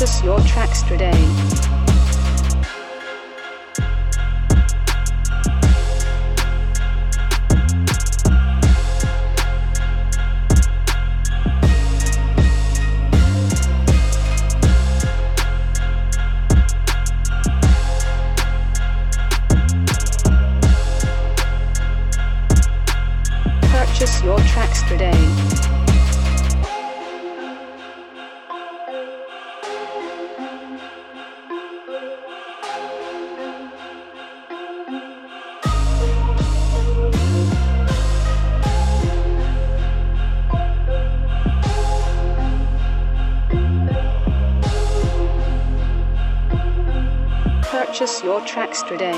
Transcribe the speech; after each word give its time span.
Purchase 0.00 0.24
your 0.24 0.40
tracks 0.40 0.80
today. 0.80 1.10
Purchase 23.70 24.24
your 24.24 24.38
tracks 24.38 24.80
today. 24.84 25.79
Purchase 47.90 48.22
your 48.22 48.40
tracks 48.42 48.82
today. 48.84 49.10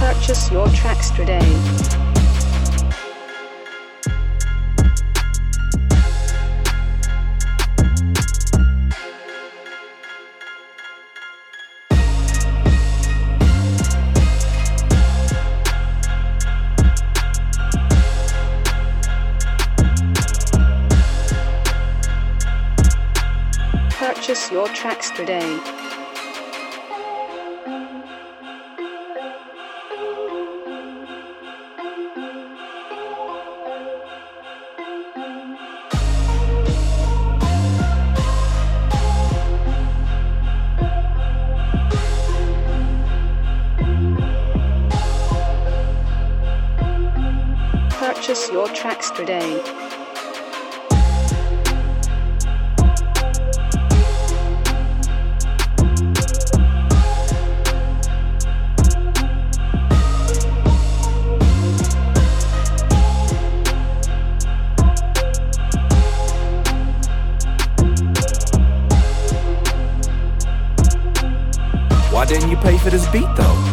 Purchase 0.00 0.50
your 0.50 0.68
tracks 0.70 1.10
today. 1.10 2.07
Purchase 24.18 24.50
your 24.50 24.66
tracks 24.70 25.12
today. 25.12 25.60
Purchase 47.92 48.50
your 48.50 48.66
tracks 48.70 49.12
today. 49.12 49.87
Why 72.18 72.24
didn't 72.24 72.50
you 72.50 72.56
pay 72.56 72.76
for 72.78 72.90
this 72.90 73.06
beat 73.12 73.32
though? 73.36 73.67